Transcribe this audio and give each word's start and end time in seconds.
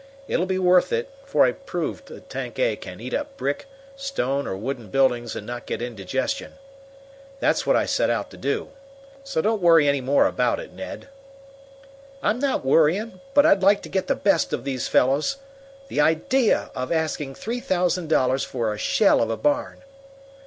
It'll 0.27 0.47
be 0.47 0.57
worth 0.57 0.91
it, 0.91 1.11
for 1.25 1.45
I 1.45 1.51
proved 1.51 2.07
that 2.07 2.27
Tank 2.27 2.57
A 2.57 2.75
can 2.75 2.99
eat 2.99 3.13
up 3.13 3.37
brick, 3.37 3.67
stone 3.95 4.47
or 4.47 4.57
wooden 4.57 4.89
buildings 4.89 5.35
and 5.35 5.45
not 5.45 5.67
get 5.67 5.79
indigestion. 5.79 6.53
That's 7.39 7.67
what 7.67 7.75
I 7.75 7.85
set 7.85 8.09
out 8.09 8.31
to 8.31 8.37
do. 8.37 8.69
So 9.23 9.43
don't 9.43 9.61
worry 9.61 9.87
any 9.87 10.01
more 10.01 10.25
about 10.25 10.59
it, 10.59 10.73
Ned." 10.73 11.07
"I'm 12.23 12.39
not 12.39 12.65
worrying, 12.65 13.21
but 13.35 13.45
I'd 13.45 13.61
like 13.61 13.83
to 13.83 13.89
get 13.89 14.07
the 14.07 14.15
best 14.15 14.53
of 14.53 14.65
those 14.65 14.87
fellows. 14.87 15.37
The 15.87 16.01
idea 16.01 16.71
of 16.73 16.91
asking 16.91 17.35
three 17.35 17.59
thousand 17.59 18.09
dollars 18.09 18.43
for 18.43 18.73
a 18.73 18.79
shell 18.79 19.21
of 19.21 19.29
a 19.29 19.37
barn!" 19.37 19.83